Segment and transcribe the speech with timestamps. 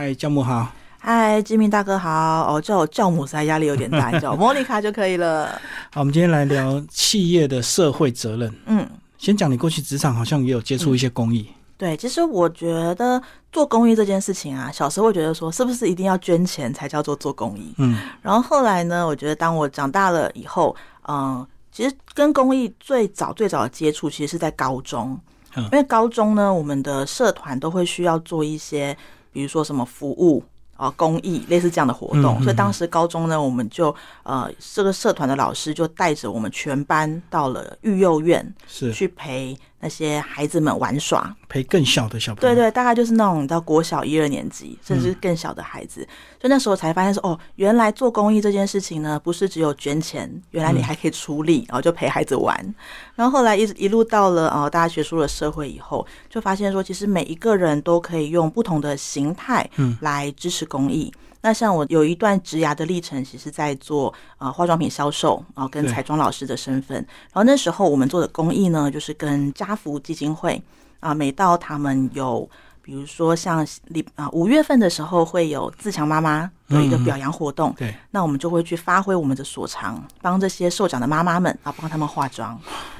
[0.00, 0.70] 嗨，教母好。
[1.00, 2.54] 嗨，金明大哥好。
[2.54, 5.60] 哦，叫我教母实在压力有点大，叫莫妮卡就可以了。
[5.90, 8.54] 好，我们今天来聊企业的社会责任。
[8.66, 11.48] 嗯，先讲你过去职场好像也有接触一些公益。
[11.76, 17.74] 对，其实我觉得做公益这件事情啊，小时候会觉得说是不是一定要捐钱才叫做做公益？
[17.78, 20.76] 嗯，然后后来呢，我觉得当我长大了以后，
[21.08, 25.18] 嗯，其实跟公益最早最早的接触，其实是在高中。
[25.56, 28.96] 嗯因为高中呢，我们的社团都会需要做一些，
[29.32, 30.42] 比如说什么服务
[30.76, 33.92] 啊、公益类似这样的活动，嗯嗯所以当时高中呢，我们就
[34.22, 38.92] 呃，这个社团的老师就带着我们全班到了育幼院是。
[38.92, 41.34] 去陪那些孩子们玩耍。
[41.48, 42.54] 陪更小的小朋友。
[42.54, 46.06] 对对，大概就是那种到国小一二年级，甚至更小的孩子。
[46.40, 52.74] 所以那时候才发现说，哦，原来做公益这件事情呢，不是只有捐钱，原来你还可以出力，然后就陪孩子玩。
[53.14, 61.12] 然后后来一直一路到了呃大家学出了社会以后，就发现说，其实每一个人都可以用不同的形态嗯来支持公益。
[61.40, 66.96] 那像我有一段职涯的历程，其实在做呃化妆品销售啊、跟彩妆老师的身份。
[66.96, 70.62] 然后那时候我们做的公益呢，就是跟家福基金会
[71.00, 72.48] 啊、每到他们有。
[72.80, 82.58] 比如说像礼啊五月份的时候会有自强妈妈有一个嗯表扬活动，对，那我们就会去发挥我们的所长，帮这些受奖的妈妈们啊，帮他们化妆。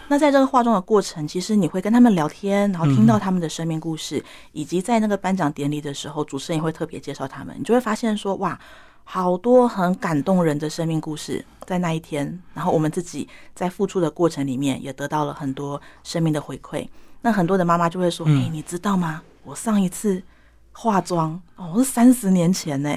[0.08, 8.58] 那在这个化妆的过程，其实你会跟他们聊天，然后听到他们的生命故事，以及在那个颁奖典礼的时候，主持人也会特别介绍他们，你就会发现说，哇，
[9.04, 16.88] 好多很感动人的生命故事在那一天，然后我们自己在付出的过程里面也得到了很多生命的回馈。
[17.20, 19.22] 那很多的妈妈就会说，哎、嗯你知道吗？
[19.44, 20.22] 我上一次
[20.72, 22.90] 化妆哦，是三十年前呢，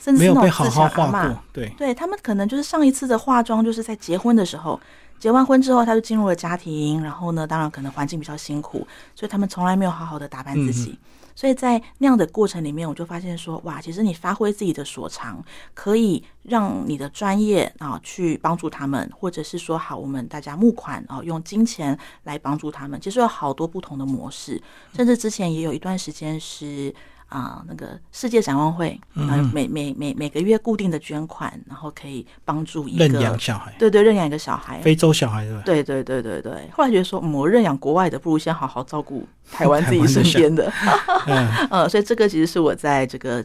[0.00, 1.42] 甚至是那种没有被好自好画强阿嬷过。
[1.52, 4.80] 对，对他们可能就是上一次的化妆，就是在结婚的时候，
[5.18, 10.98] 结完婚之后他就进入了家庭，然后呢，当然可能环境比较辛苦，所以他们从来没有好好的打扮自己。
[11.34, 23.00] 所以在那样的过程里面，我就发现说，哇，其实你发挥自己的所长，可以让你的专业啊去帮助他们，或者是说，好，我们大家募款啊，用金钱来帮助他们。
[23.00, 24.62] 其实有好多不同的模式，
[24.94, 26.94] 甚至之前也有一段时间是。
[27.34, 35.62] 啊，那个世界展望会，嗯啊，每每每每个月固定的捐款，然后可以帮助一个认养小孩，对对，认养一个小孩，非洲小孩对吧？
[35.64, 36.70] 对对对对对。
[36.72, 40.72] 后来觉得说，嗯，我认养国外的，不如先好好照顾台湾自己身边的。
[41.26, 43.44] 嗯， 呃，所以这个其实是我在这个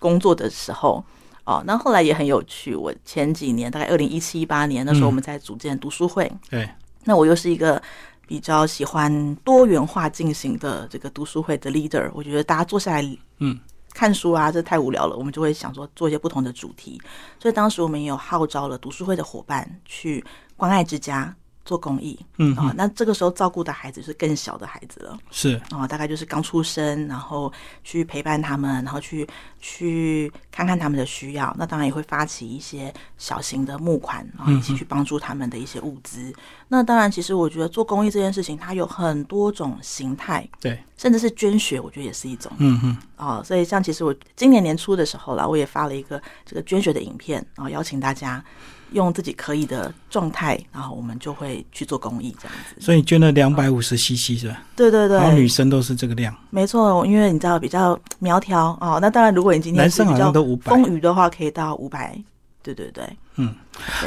[0.00, 1.04] 工作的时候。
[1.44, 2.72] 哦，那后来也很有趣。
[2.72, 6.68] 我前几年，大概二零一七一八年，那时候我们在组建读书会，对，
[7.02, 7.82] 那我又是一个
[8.26, 12.10] 比较喜欢多元化进行的这个读书会的 leader。
[12.14, 13.58] 我觉得大家坐下来，嗯，
[13.92, 17.00] 看书啊，这太无聊了，我们就会想说做一些不同的主题。
[17.38, 20.24] 所以当时我们也有号召了读书会的伙伴去
[20.56, 21.34] 关爱之家
[21.64, 22.18] 做公益。
[22.38, 25.18] 嗯啊、那这个时候照顾的孩子是更小的孩子了。
[25.30, 27.52] 是，啊，大概就是刚出生，然后
[27.82, 29.26] 去陪伴他们，然后去
[29.60, 31.54] 去看看他们的需要。
[31.58, 36.32] 那当然也会发起一些小型的募款，然后一起去帮助他们的一些物资。
[36.68, 42.50] 那当然，其实我觉得做公益这件事情，它有很多种形态，对，甚至是捐血，我觉得也是一种。
[42.58, 48.42] 嗯嗯，哦，所以像其实我今年年初的时候啦，我也发了一个这个捐血的影片，然后邀请大家
[48.92, 52.80] 用自己可以的状态，然后我们就会去做公益这样子。
[52.80, 54.62] 所以捐了两百五十 CC 是吧？
[54.76, 58.98] 对对对，然后女生都是这个量，没错，因为你知道比较苗条哦。
[59.00, 60.70] 那当然，如果你今天男生好像都五百。
[60.70, 62.16] 风雨的话，可以到五百。
[62.62, 63.04] 对对对，
[63.36, 63.54] 嗯，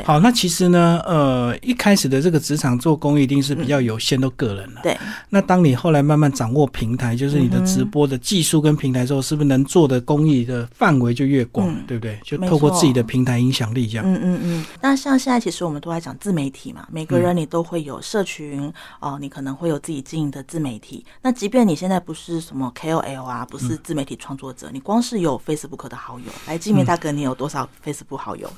[0.04, 4.82] 好，那其实呢，呃，一开始的这个职场做公益一定是比较有限，都个人了。
[4.84, 4.96] 对，
[5.30, 12.20] 那当你后来慢慢掌握平台，就是你的直播的技术跟平台之后，是不是能做的公益的范围就越广，嗯对不对？
[12.24, 14.06] 就透过自己的平台影响力这样。
[14.06, 14.66] 嗯嗯嗯。
[14.80, 21.04] 那像现在，其实我们都在讲自媒体嘛，每个嗯人你都会有社群哦，你可能会有自己经营的自媒体。
[21.24, 28.48] 那即便你现在不是什么 KOL 啊，不嗯是自媒体创作者，你光是有 Facebook 的好友，来，金明大哥，你有多少 Facebook 好友？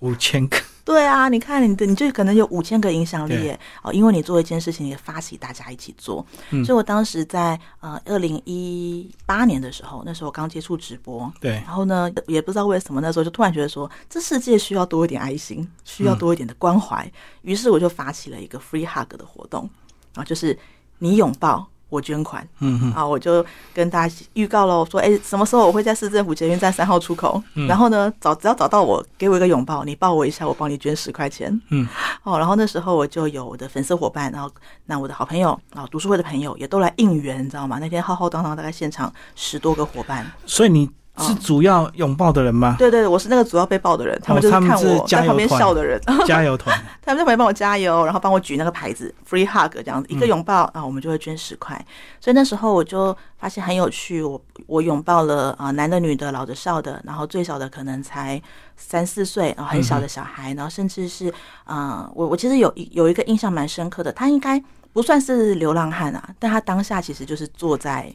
[0.00, 3.60] 五千个，对啊，你看你的，你就可能有五千个影响力耶。
[3.82, 6.24] 哦，因为你做一件事情，也发起大家一起做。
[6.50, 6.64] 嗯。
[6.64, 17.10] 所以我当时在呃二零一八年的时候，那时候我刚接触直播，对，然后呢，也不知道为什么，那时候就突然觉得说，这世界需要多一点爱心，需要多一点的关怀。
[17.42, 19.68] 于是我就发起了一个 free hug 的活动，
[20.14, 20.58] 然后，就是
[20.98, 21.69] 你拥抱。
[21.90, 23.44] 我捐款，嗯哼，啊，我就
[23.74, 27.42] 跟大家预告了，我说，哎、什么时候我会在市政府捷运站三号出口？
[27.54, 31.60] 嗯然后呢，找只要找到我，给我一个拥抱，你抱我一下，我帮你捐十块钱。
[31.68, 31.86] 嗯，
[32.22, 34.50] 哦，然后那时候我就有我的粉丝伙伴，然后
[34.86, 37.78] 那我的好朋友啊，读书会的朋友也都来应援，你知道吗？
[37.80, 40.24] 那天浩浩荡荡，大概现场十多个伙伴。
[40.46, 42.76] 所以你是主要拥抱的人吗？
[42.78, 51.76] 对对，我是那个主要被抱的人，他们就是看我在旁边笑的人， 加油团， 他们在旁边帮我加油，然后帮我举那个牌子，free hug 这样子，一个拥抱啊，我们就会捐十块。
[52.20, 58.40] 所以那时候我就发现很有趣，我我拥抱了啊，男的、女的、老的、少的，然后最小的可能才
[58.76, 61.30] 三四岁，然后很小的小孩，然后甚至是
[61.64, 64.62] 啊，我我其实有有一个印象蛮深刻的，他应该
[64.94, 68.10] 不算是流浪汉啊，但他当下其实就是坐在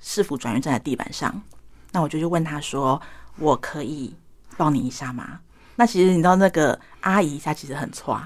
[0.00, 1.42] 市府转运站的地板上。
[1.96, 3.00] 那我就去问他说
[3.40, 4.14] ：“我可以
[4.58, 5.40] 抱你一下吗？”
[5.76, 8.20] 那其实你知道那个阿姨她其实很错，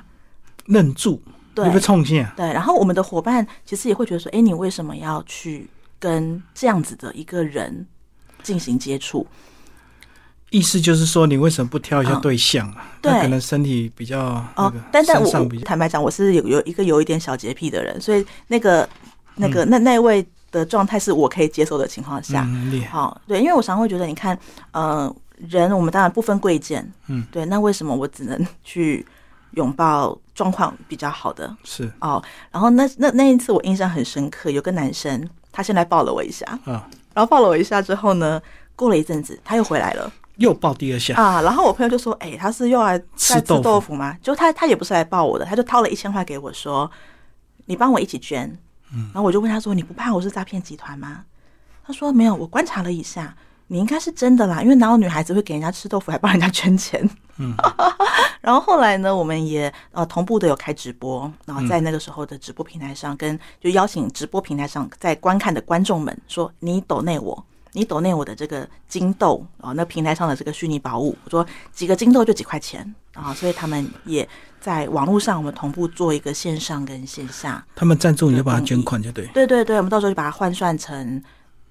[0.66, 1.22] 愣住，
[1.54, 2.26] 对，被冲进。
[2.36, 5.70] 对，然后我们的伙伴其实也会觉得说：“哎，你为什么要去
[6.00, 7.86] 跟这样子的一个人
[8.42, 9.24] 进行接触？”
[10.50, 12.88] 意思就是说，你为什么不挑一下对象啊？
[13.00, 18.88] 对，可能身体比较哦，但但我坦白讲，我是有有一个有一点小洁癖的人，所以那个
[19.36, 20.26] 那个那那位。
[20.50, 22.46] 的状态是我可以接受的情况下，
[22.90, 24.38] 好，对，因为我常会觉得，你看，
[24.72, 25.14] 呃，
[25.48, 29.06] 人我们当然不分贵贱，嗯，对，那为什么我只能去
[29.52, 31.56] 拥抱状况比较好的？
[31.64, 38.40] 是哦，然后那那那一次我印象很深刻，有个男生他先来抱了我一下，啊，然后抱了我一下之后呢，
[38.74, 44.16] 过了一阵子他又回来了，又抱第二下啊，然后我朋友就说，哎，他是又来吃豆腐吗？
[44.22, 46.90] 就他他也不是来抱我的，他就掏了一千块给我说，
[47.66, 48.58] 你帮我一起捐。
[48.92, 51.24] 然后我就问他说：“你不怕我是诈骗集团吗？”
[51.84, 53.34] 他说：“没有，我观察了一下，
[53.68, 57.08] 你应该是真的啦，因为哪有女孩子会给人家吃豆腐还帮人家捐钱？”
[57.38, 57.54] 嗯，
[58.40, 74.28] 然后后来呢，我们也呃同步的有开直播，然后在那个时候的直播平台上，跟就邀请直播平台上在观看的观众们说：“你抖内我。”你抖内我的这个金豆啊，那平台上的这个虚拟宝物，我说几个金豆就几块钱啊，所以他们也
[74.60, 77.64] 在网络上，我们同步做一个线上跟线下。
[77.74, 79.26] 他们赞助你就把它捐款就对。
[79.28, 81.22] 对对对，我们到时候就把它换算成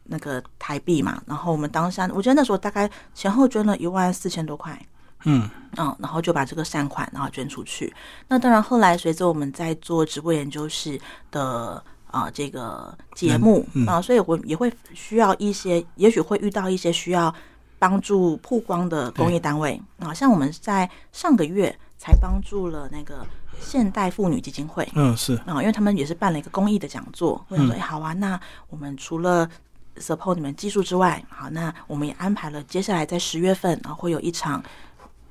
[0.04, 4.78] 那个台币嘛，然后我们当下，我觉得那时候大概前后捐了一万四千多块。
[5.26, 7.94] 嗯嗯，然后就把这个善款然后捐出去。
[8.28, 11.00] 那当然后来随着我们在做直播研究室
[11.32, 11.84] 的。
[12.12, 17.32] 啊，这个节目啊，所以我也会需要一些，也许会遇到一些需要
[17.78, 23.24] 帮助曝光的公益单位啊，像我们在上个月才帮助了那个
[23.62, 29.48] 现代妇女基金会，嗯，是啊，因为他们也是办了一个公益的讲座，我想说，哎，好啊，那我们除了
[30.00, 34.64] support 你们技术之外，好，那我们也安排了接下来在十月份啊，会有一场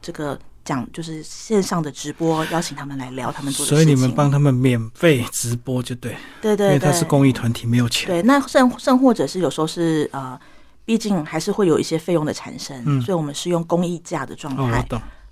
[0.01, 0.39] 这个。
[0.65, 3.77] 讲就是线上的直播，邀请他们来聊他们做的事情。
[3.77, 8.07] 所以你们帮他们免费直播就对，对对，因为他是公益团体，没有钱。
[8.07, 10.39] 对，那甚甚或者是有时候是呃，
[10.85, 14.87] 毕竟还是会有一些费用的产生，所以我们是用公益价的状态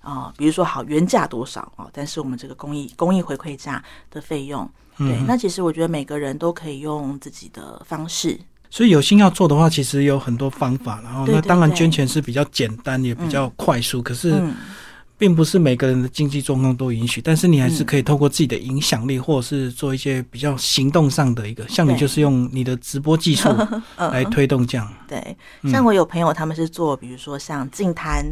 [0.06, 8.38] 啊，比如说好原价多少啊，但是我们这个公益公益回馈价的费用，对，那其实我觉得每个人都可以用自己的方式。
[8.70, 11.00] 所以有心要做的话，其实有很多方法。
[11.02, 14.40] 然后那当然捐钱是比较简单也比较快速，可是。
[15.18, 23.48] 并不是每个人的经济状况都允许，但是你还是可以透过自己的影响力，或者是做一些比较行动上的一个，像你就是用你的直播技术
[23.96, 24.92] 来推动这样。
[25.08, 25.36] 对，
[25.70, 28.24] 像我有朋友他们是做，比如说像净滩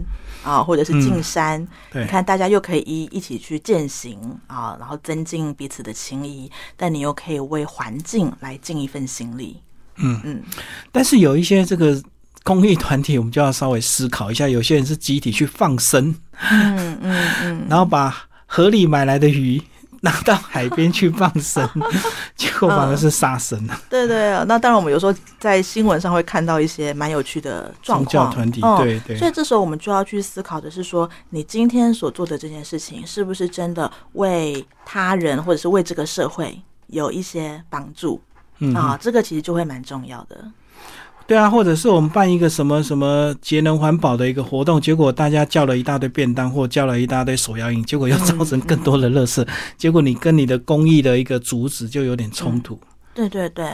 [0.45, 9.63] 啊，或者是进山，你看大家又可以一一起去践行啊，然后增进彼此的情谊，但你又可以为环境来尽一份心力。
[9.97, 10.43] 嗯嗯，
[10.93, 12.03] 但是有一些这个。
[12.44, 14.46] 公益团体，我们就要稍微思考一下。
[14.46, 16.14] 有些人是集体去放生，
[16.50, 18.14] 嗯嗯嗯，然后把
[18.46, 19.61] 河里买来的鱼
[20.02, 21.67] 拿到海边去放生，
[22.37, 23.81] 结果反而是杀生了。
[23.88, 28.31] 对对啊，那当然，我们有时候在新闻上会看到一些蛮有趣的状况。
[28.31, 29.17] 团体，对对。
[29.17, 38.21] 所以这时候我们就要去思考的是说，你今天所做的这件事情，是不是真的为他人或者是为这个社会有一些帮助？
[38.75, 40.45] 啊，这个其实就会蛮重要的。
[41.26, 49.47] 对啊，或者是我们办一个什么什么节能环保的一个活动，结果大家叫了一大堆便当，或叫了一大堆手摇饮，结果又造成更多的垃圾，
[49.78, 52.78] 结果你跟你的公益的一个主旨就有点冲突。
[53.14, 53.66] 对对对，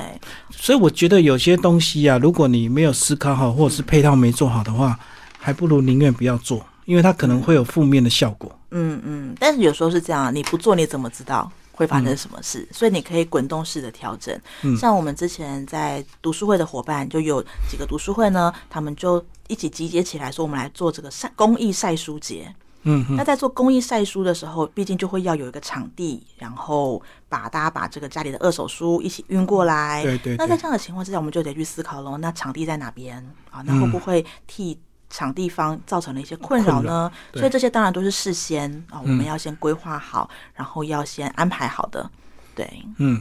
[0.51, 4.97] 所以我觉得有些东西啊，如果你没有思考好，或者是配套没做好的话，
[5.39, 8.55] 还不如宁愿不要做，因为它可能会有负面的效果。
[8.71, 11.51] 嗯嗯，但是有时候是这样，你不做你怎么知道？
[11.81, 12.69] 会发生什么事？
[12.71, 14.39] 所以你可以滚动式的调整。
[14.79, 22.55] 像我们之前在读书会的伙伴，就有几个读书会呢，他们就一起集结起来说，我们来做这个晒公益晒书节。
[22.83, 30.03] 嗯，那在做公益晒书的时候，毕竟就会要有一个场地，然后把大家把这个家里的二手书一起运过来。
[30.03, 30.37] 对对。
[30.37, 32.19] 那在这样的情况之下，我们就得去思考喽。
[32.19, 33.17] 那场地在哪边
[33.51, 33.63] 啊？
[33.65, 34.79] 那会不会替？
[35.11, 42.09] 场地方造成了一些困扰呢，所以这些当然都是事先啊，我们要先规划好，然后要先安排好的。
[42.55, 43.21] 对，嗯，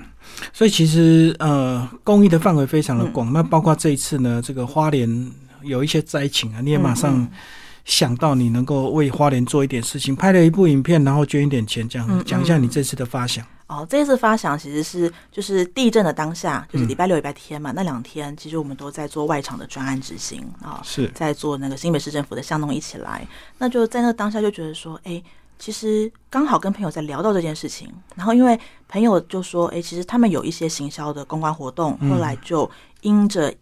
[0.53, 5.31] 所以其实呃，公益的范围非常的广，那包括这一次呢，这个花莲
[5.63, 7.27] 有一些灾情啊，你也马上
[7.86, 13.46] 想到你能够为花莲做一点事情，拍了一部影片，然后捐一点钱，这样讲一下你这次的发想。
[13.69, 21.07] 哦，这次发想其实是就是地震的当下，就是礼拜六、礼拜天嘛，那两天其实我们都在做外场的专案执行啊，是。
[21.13, 23.27] 在做那个新北市政府的巷弄一起来，
[23.59, 25.21] 那就在那当下就觉得说，哎，
[25.59, 32.67] 其实刚好跟朋友在聊到这件事情，然后因为朋友就说，哎，其实他们有一些行销的公关活动，后来就
[33.01, 33.53] 因着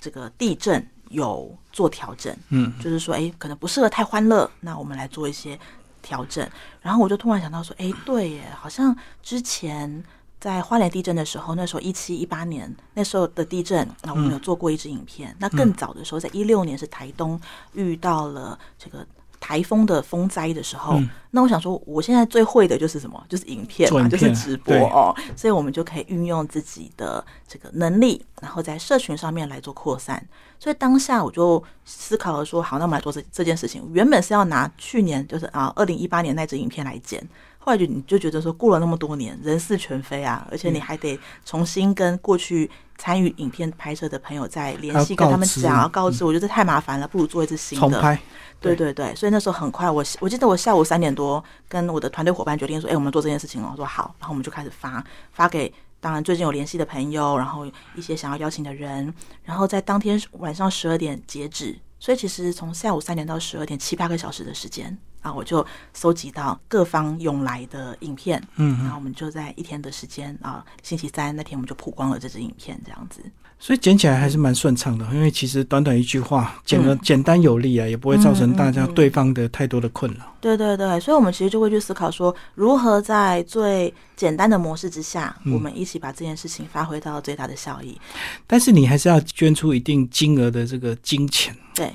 [0.00, 5.58] 这个地震有做调整，嗯，就是说，哎，可能不适合太欢乐，那我们来做一些。
[6.02, 6.48] 调整，
[6.80, 10.02] 然后我就突然想到说，哎，对耶，好像之前
[10.40, 15.34] 在花莲地震的时候，那时候一七一八年那时候的地震，那我们有做过一支影片。
[15.38, 17.40] 那更早的时候，在一六年是台东
[17.72, 19.06] 遇到了这个。
[19.40, 23.22] 台风的风灾的时候，那我想说，我现在最会的就是什么？
[23.28, 25.14] 就是影片嘛，就是直播哦。
[25.36, 30.24] 所以我们就可以运用自己的这个能力，然后在社群上面来做扩散。
[30.58, 33.88] 所以当下我就思考了说，好，那我们来做这这件事情。
[33.92, 37.26] 原本是要拿去年就是啊，二零一八年那支影片来剪。
[37.68, 47.90] 后来就你就觉得说过了那么多年，人事全非啊，而且你还得重新跟过去参与影片拍摄的朋友再联系，跟他们讲要告知，我觉得太麻烦了，不如做一次新的。
[47.90, 48.18] 重拍。
[48.58, 55.70] 对对对，所以那时候很快，我我记得我下午三点多跟我的团队伙伴决定说，哎，我们做这件事情我，说好，然后我们就开始发发给
[56.00, 59.12] 当然最近有联系的朋友，然后一些想要邀请的人，
[59.44, 64.96] 然后在当天晚上十二点截止，所以其实从下午三点到十二点七八个小时的时间。
[65.20, 73.20] 啊，我就搜集到各方涌来的影片，嗯，然后我们就在一天的时间啊，星期三那天我们就曝光了这支影片，这样子，
[73.58, 80.36] 所以剪起来还是蛮顺畅的，因为其实短短一句话，剪的简单有力啊，也不会造成大家对方的太多的困扰。
[80.40, 88.00] 对对对，所以我们其实就会去思考说，如何在最简单的模式之下，我们一起把这件事情发挥到最大的效益。
[88.46, 91.92] 但是你还是要捐出一定金额的这个金钱，对，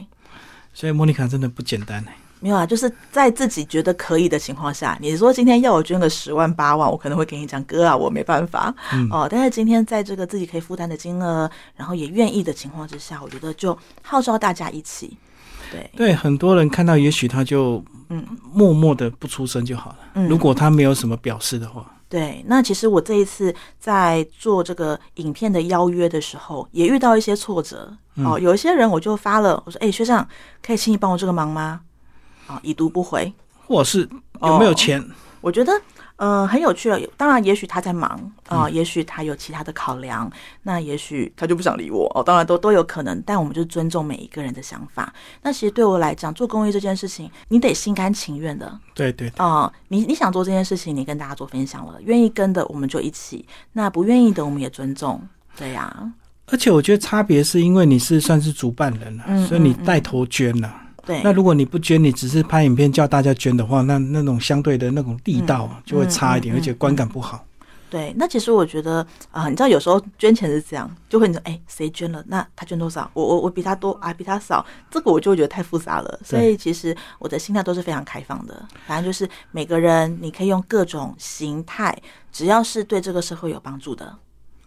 [0.74, 2.18] 所以莫妮卡真的不简单哎。
[2.44, 8.76] 没有啊，就是在自己觉得可以的情况下，你说今天要我捐个十万八万，我可能会给你讲哥啊，我没办法
[9.10, 9.26] 哦。
[9.32, 15.18] 但是今天在这个自己可以负担的金额，然后也愿意的情况之下，我觉得就号召大家一起。
[15.72, 20.00] 对对，很多人看到，也许他就嗯默默的不出声就好了。
[20.16, 22.44] 嗯如果他没有什么表示的话，对。
[22.46, 28.38] 那其实我这一次在做这个影片的邀约的时候，也遇到一些挫折哦。
[28.38, 30.28] 有一些人我就发了，我说：“哎，学长，
[30.62, 31.80] 可以请你帮我这个忙吗？”
[32.48, 33.34] 啊，已读不回，
[33.68, 34.08] 或是
[34.42, 35.04] 有没有钱？
[35.42, 35.74] 我觉得，
[36.16, 36.98] 呃，很有趣了。
[37.18, 40.32] 当然，也许他在忙啊，也许他有其他的考量，
[40.62, 42.24] 那也许他就不想理我哦。
[42.24, 43.22] 当然，都都有可能。
[43.26, 45.14] 但我们就尊重每一个人的想法。
[45.42, 48.80] 那其实对我来讲，做公益这件事情，你得心甘情愿的。
[48.94, 55.22] 对对啊，你你想做这件事情，你跟大家做分享了，愿意跟的我们就一起，那不愿意的我们也尊重。
[55.58, 56.14] 对呀。
[56.48, 60.74] 而且我觉得差别是因为你是算是主办人了，所以你带头捐了。
[61.06, 67.46] 对，那如果你不捐，你只是拍影片叫大家捐的话，那那种相对的那种力道就会差一点，而且观感不好。
[67.90, 72.24] 对，那其实我觉得啊，你知道有时候捐钱是这样，就会你说，哎，谁捐了？
[72.28, 73.08] 那他捐多少？
[73.14, 76.20] 我我我比他多啊，比他少，这个我就会觉得太复杂了。
[76.24, 81.96] 所以其实我的心态都是非常开放的，反正就是每个人你可以用各种形态，
[82.32, 84.12] 只要是对这个社会有帮助的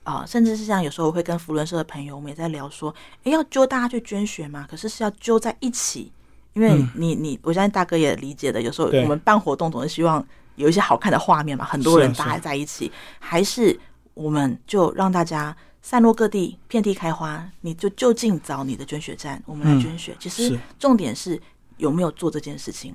[0.04, 4.64] 啊，甚至是像有时候我会跟福伦社的朋友，我们也在聊说，哎，要揪大家去捐血嘛？
[4.70, 6.12] 可是是要揪在一起。
[6.56, 8.62] 因为你你，我相信大哥也理解的。
[8.62, 13.78] 有时候我们办活动总是希望有一些好看的画面嘛，很多人搭在一起，还是
[14.14, 20.16] 我们就让大家散落各地，遍地开花，你就就近找你的捐血站，我们来捐血。
[20.18, 21.38] 其实重点是
[21.76, 22.94] 有没有做这件事情。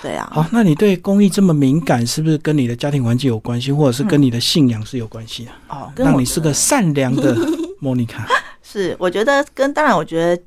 [0.00, 0.30] 对啊。
[0.32, 5.90] 好，那你对公益这么敏感，是不是跟你的家庭环境有关系，或者是跟你的信仰是有关系啊？
[5.90, 7.36] 哦，让你是个善良的
[7.80, 8.24] 莫妮卡。
[8.62, 10.40] 是，我觉得跟当然，我觉得。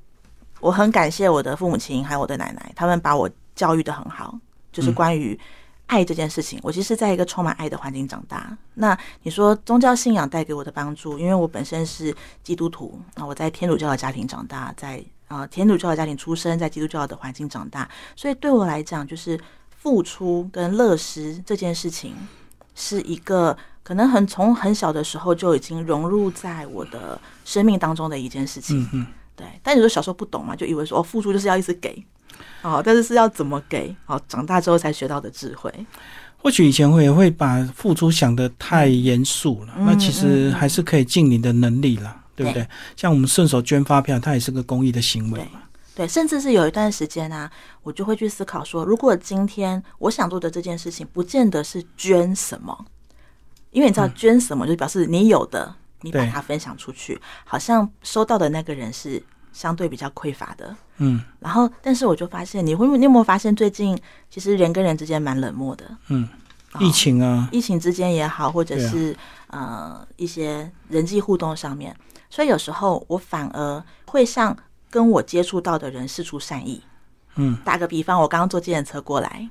[0.65, 4.35] 我很感谢我的父母亲还有我的奶奶，他们把我教育的很好，
[4.71, 5.39] 就是关于
[5.85, 6.59] 爱这件事情。
[6.63, 8.57] 我其实在一个充满爱的环境长大。
[8.73, 22.15] 那你说宗教信仰带给我的帮助，因为我本身是基督徒，那我在天主教的家庭长大，在啊天主教的家庭出生，在基督教的环境长大，所以对我来讲，就是付出跟乐施这件事情，
[22.73, 28.89] 是一个可能很从很小的时候就已经融入在我的生命当中的一件事情。
[28.91, 29.05] 嗯
[29.35, 32.05] 对，但你说小时候不懂嘛，就以为说哦，付出就是要一直给，
[32.61, 33.93] 哦，但是是要怎么给？
[34.05, 35.69] 哦，长大之后才学到的智慧。
[36.37, 42.67] 或许以前会会把付出想得太严肃了，那其实还是可以尽你的能力了，对不对？
[42.95, 45.63] 像我们顺手捐发票，它也是个公益的行为嘛。
[45.95, 47.49] 对，甚至是有一段时间啊，
[47.81, 52.85] 我就会去思考说，如果今天我想做的这件事情，不见得是捐什么，
[53.71, 55.75] 因为你知道捐什么，就表示你有的。
[56.01, 59.21] 你把它分享出去，好像收到的那个人是
[59.51, 60.75] 相对比较匮乏的。
[60.97, 63.99] 嗯然后，但是我就发现，你会你有没有发现最近
[64.29, 65.85] 其实人跟人之间蛮冷漠的？
[66.07, 66.27] 嗯，
[66.71, 69.15] 啊疫情啊，疫情之间也好，或者是、
[69.47, 71.95] 呃一些人际互动上面，
[72.29, 74.55] 所以有时候我反而会向
[74.89, 76.81] 跟我接触到的人示出善意。
[77.35, 79.49] 嗯打个比方，我刚刚坐计程车过来，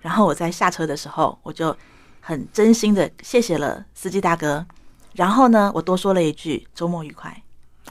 [0.00, 1.74] 然后我在下车的时候，我就
[2.20, 4.66] 很真心的谢谢了司机大哥，
[5.14, 7.42] 然后呢，我多说了一句“周末愉快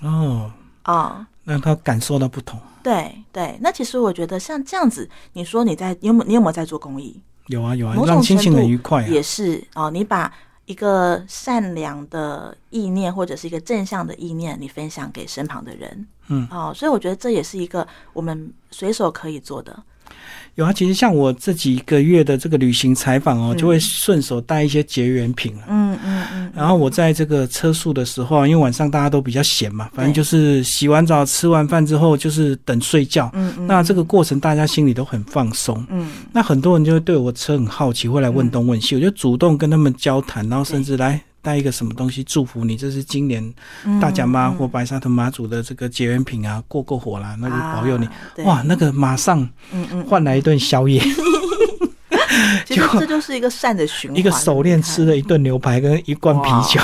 [0.02, 0.52] 哦，”
[0.86, 1.26] 哦。
[1.46, 2.58] 让他感受到不同。
[2.82, 7.20] 对对，那其实我觉得像这样子，你说你在你有没有你有没有在做公益？
[7.48, 9.08] 有啊有啊某，种让心情程度很愉快啊。
[9.08, 10.34] 也是哦，你把
[10.66, 19.78] 一个善良的意念或者是一个正向的意念，你分享给身旁的人，嗯，哦，所以我觉得这也是一个我们随手可以做的，
[20.56, 25.64] 有啊，其实像我这几个月的这个旅行采访哦，嗯就会顺手带一些结缘品了。
[25.68, 33.32] 嗯嗯嗯，然后我在这个车宿的时候啊，因为晚上大家都比较闲嘛，反正就是洗完澡、吃完饭之后，就是等睡觉。
[33.34, 35.84] 嗯嗯，那这个过程大家心里都很放松。
[35.90, 44.54] 嗯那很多人就会对我车很好奇，会来问东问西，我就主动跟他们交谈，然后甚至来带一个什么东西祝福你，这是今年嗯大甲妈嗯。
[44.56, 48.06] 或白沙屯妈祖的这个结缘品啊，过过火啦，那就保佑你。
[48.06, 48.12] 啊
[48.46, 49.48] 哇，那个马上
[50.08, 51.00] 换来一顿宵夜，
[52.66, 56.82] 其实这就是一个善的循环，一个手链吃了一顿牛排跟一罐啤酒。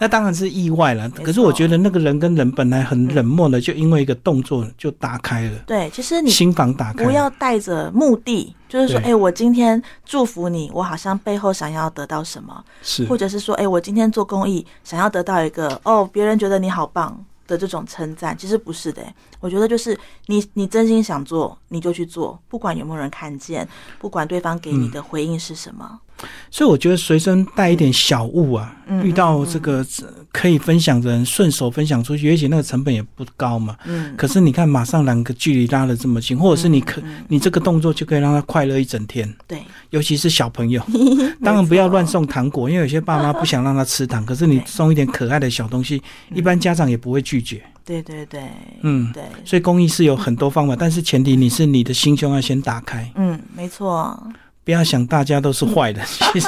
[0.00, 7.04] 哇，那当然是意外了，可是我觉得那个人跟人本来很冷漠的，就因为一个动作就打开了，对，其实你心房打开。
[7.04, 19.02] 不要带着目的，就是说，对哎，我今天祝福你，我好像背后想要得到什么，是或者是说，哎，我今天做公益，想要得到一个哦，别人觉得你好棒的这种称赞，其实不是的。
[19.40, 25.98] 我觉得就是你，你真心想做，你就去做，不管有没有人看见，不管对方给你嗯的回应是什么。
[26.50, 33.76] 所以我觉得随身带一点小物啊，嗯遇到这个呃可以分享的人，顺手分享出去，而且那个成本也不高嘛。
[33.84, 40.82] 嗯，可是你看，马上两个距离拉得这么近，或者是你可、嗯你这个动作就可以让他快乐一整天，对，尤其是小朋友。
[41.42, 46.02] 当然不要乱送糖果，因为有些爸妈不想让他吃糖， 可是你送一点可爱的小东西，
[46.34, 47.62] 一般家长也不会拒绝。
[47.84, 48.42] 对对对，
[48.82, 54.16] 嗯，对，所以公益是有很多方法，但是前提你是你的心胸要先打开，嗯，没错，
[54.70, 56.00] 不要想大家都是坏的，
[56.32, 56.46] 其实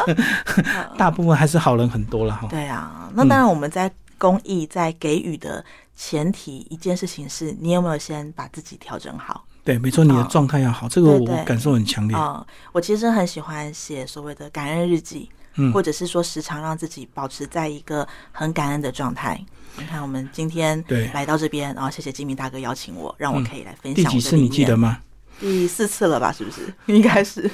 [0.96, 2.46] 大部分还是好人很多了哈。
[2.48, 3.10] 对啊。
[3.14, 5.64] 那当然，我们在公益在给予的
[5.96, 9.44] 前提，一件事情是你有没有先把自己调整好。
[9.64, 12.16] 对，没错，你的状态要好，这个我感受很强烈。
[12.16, 19.44] 啊、我其实很喜欢写所谓的感恩日记，嗯或者是说时常让自己保持在一个很感恩的状态。
[19.76, 24.64] 你看，我们今天对来到这边，然后谢谢金明大哥邀请我，让我嗯可以来分享我几次你记。
[24.64, 24.98] 得吗？
[25.42, 26.30] 第四次了吧？
[26.30, 26.72] 是不是？
[26.86, 27.50] 应该是，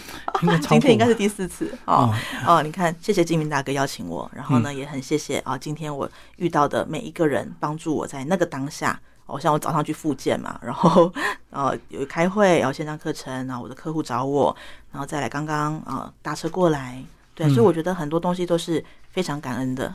[0.69, 2.15] 今天应该是第四次哦
[2.47, 2.57] 哦。
[2.59, 9.01] 哦，你看，谢谢金明大哥邀请我，然后呢，也很谢谢啊，今天我遇到的每一个人，帮助我在那个当下。
[9.25, 11.13] 哦，像我早上去复健嘛，然后
[11.51, 14.55] 呃有开会，然后线上课程，然后我的客户找我，
[14.93, 17.03] 然后再来刚刚呃搭车过来，
[17.35, 19.95] 对，嗯所以我觉得很多东西都是非常感恩的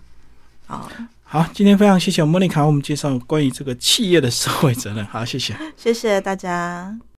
[0.67, 0.87] 啊、
[1.23, 5.05] 好，今天非常谢谢莫妮卡，为我们介绍关于这个企业的社会责任。
[5.07, 5.55] 好，谢谢。
[5.75, 6.95] 谢谢大家。